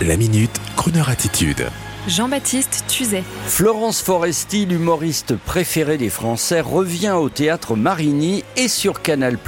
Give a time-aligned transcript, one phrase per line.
[0.00, 1.68] La minute, Kroneur attitude.
[2.08, 3.22] Jean-Baptiste Tuzet.
[3.46, 9.38] Florence Foresti, l'humoriste préférée des Français, revient au théâtre Marigny et sur Canal+.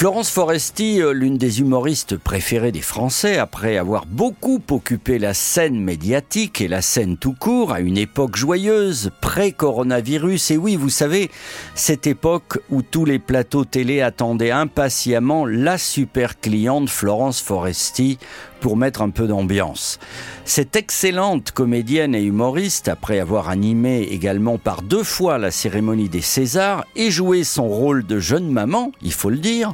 [0.00, 5.78] Florence Foresti, euh, l'une des humoristes préférées des Français, après avoir beaucoup occupé la scène
[5.78, 11.30] médiatique et la scène tout court à une époque joyeuse, pré-coronavirus, et oui, vous savez,
[11.74, 18.16] cette époque où tous les plateaux télé attendaient impatiemment la super cliente Florence Foresti
[18.60, 19.98] pour mettre un peu d'ambiance.
[20.44, 26.20] Cette excellente comédienne et humoriste, après avoir animé également par deux fois la cérémonie des
[26.20, 29.72] Césars et joué son rôle de jeune maman, il faut le dire,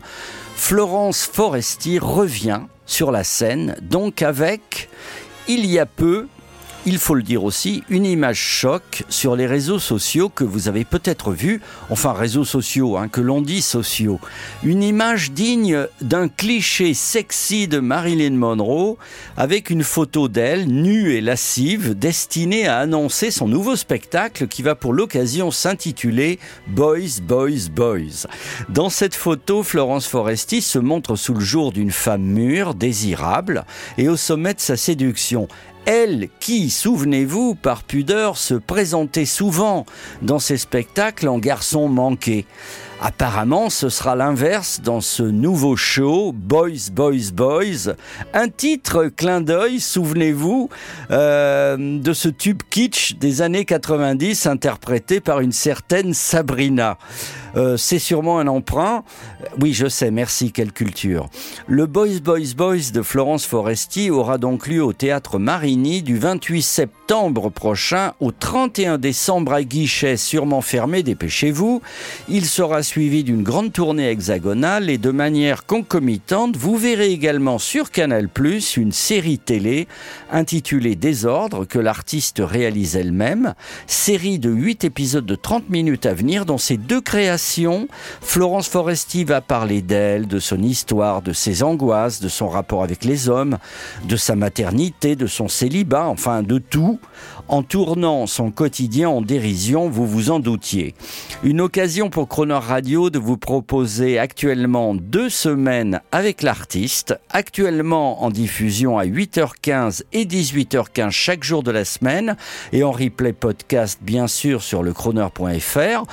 [0.55, 4.89] Florence Foresti revient sur la scène, donc avec,
[5.49, 6.29] il y a peu,
[6.87, 10.85] il faut le dire aussi, une image choc sur les réseaux sociaux que vous avez
[10.85, 14.21] peut-être vu, enfin réseaux sociaux, hein, que l'on dit sociaux.
[14.63, 18.99] Une image digne d'un cliché sexy de Marilyn Monroe
[19.37, 24.77] avec une photo d'elle, nue et lascive, destinée à annoncer son nouveau spectacle qui va
[24.77, 28.29] pour l'occasion s'intituler Boys, Boys, Boys.
[28.69, 33.65] Dans cette photo, Florence Foresti se montre sous le jour d'une femme mûre, désirable
[33.99, 35.49] et au sommet de sa séduction
[35.87, 39.87] elle qui, souvenez-vous, par pudeur, se présentait souvent
[40.21, 42.45] dans ses spectacles en garçon manqué.
[43.01, 47.95] Apparemment, ce sera l'inverse dans ce nouveau show, Boys, Boys, Boys.
[48.33, 50.71] Un titre clin d'œil, souvenez-vous,
[51.11, 56.97] euh, de ce tube kitsch des années 90 interprété par une certaine Sabrina.
[57.57, 59.05] Euh, c'est sûrement un emprunt.
[59.61, 61.29] Oui, je sais, merci, quelle culture.
[61.67, 66.63] Le Boys, Boys, Boys de Florence Foresti aura donc lieu au théâtre Marigny du 28
[66.63, 67.06] septembre
[67.55, 71.81] prochain au 31 décembre à guichet sûrement fermé, dépêchez-vous.
[72.29, 77.91] Il sera suivi d'une grande tournée hexagonale et de manière concomitante, vous verrez également sur
[77.91, 78.29] Canal+,
[78.77, 79.87] une série télé
[80.33, 83.55] intitulée Désordre que l'artiste réalise elle-même,
[83.87, 87.89] série de 8 épisodes de 30 minutes à venir dont ces deux créations.
[88.21, 93.05] Florence Foresti va parler d'elle, de son histoire, de ses angoisses, de son rapport avec
[93.05, 93.59] les hommes,
[94.05, 96.96] de sa maternité, de son célibat, enfin de tout,
[97.49, 100.95] en tournant son quotidien en dérision, vous vous en doutiez.
[101.43, 108.31] Une occasion pour Croner Radio de vous proposer actuellement deux semaines avec l'artiste, actuellement en
[108.31, 112.37] diffusion à 8h15 et 18h15 chaque jour de la semaine
[112.73, 116.05] et en replay podcast bien sûr sur le chroner.fr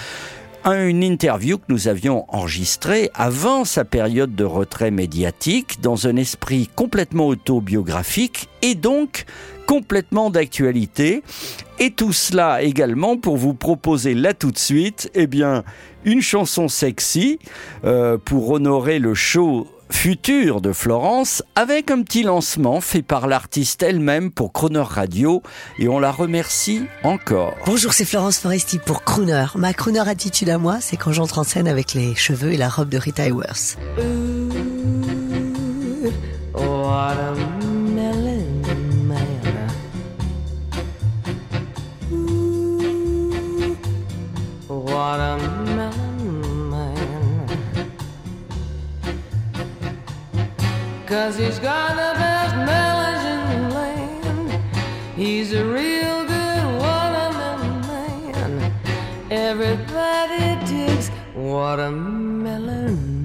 [0.72, 6.70] une interview que nous avions enregistrée avant sa période de retrait médiatique dans un esprit
[6.74, 9.26] complètement autobiographique et donc
[9.68, 11.22] complètement d'actualité.
[11.80, 15.64] Et tout cela également pour vous proposer là tout de suite, eh bien,
[16.06, 17.40] une chanson sexy
[17.84, 23.84] euh, pour honorer le show futur de Florence avec un petit lancement fait par l'artiste
[23.84, 25.42] elle-même pour Croner Radio
[25.80, 27.56] et on la remercie encore.
[27.66, 29.46] Bonjour, c'est Florence Foresti pour Crooner.
[29.56, 32.68] Ma Crooner attitude à moi, c'est quand j'entre en scène avec les cheveux et la
[32.68, 33.78] robe de Rita Hayworth.
[51.24, 54.62] Cause he's got the best melons in the land.
[55.16, 58.74] He's a real good watermelon man.
[59.32, 63.23] Everybody digs watermelon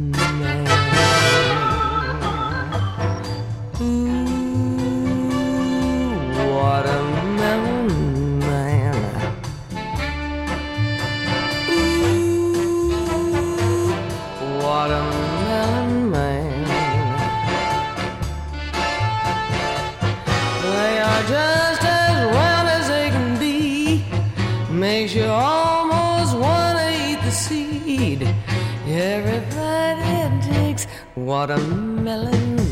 [21.26, 24.04] just as well as they can be.
[24.70, 28.28] Makes you almost wanna eat the seed.
[28.86, 30.86] Everybody takes
[31.16, 32.67] watermelon.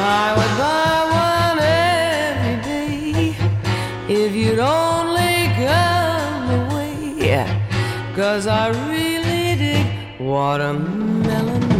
[0.00, 0.98] I would buy
[1.28, 1.58] one
[2.38, 3.36] every day
[4.08, 7.46] if you'd only come away.
[8.14, 9.86] Cause I really dig
[10.18, 11.79] watermelon.